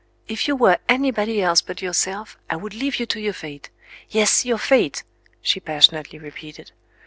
If 0.27 0.47
you 0.47 0.55
were 0.55 0.79
anybody 0.89 1.43
else 1.43 1.61
but 1.61 1.83
yourself, 1.83 2.35
I 2.49 2.55
would 2.55 2.73
leave 2.73 2.95
you 2.95 3.05
to 3.05 3.19
your 3.19 3.33
fate. 3.33 3.69
Yes, 4.09 4.43
your 4.45 4.57
fate," 4.57 5.03
she 5.43 5.59
passionately 5.59 6.17
repeated. 6.17 6.71